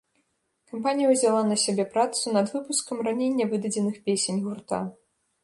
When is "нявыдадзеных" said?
3.39-4.01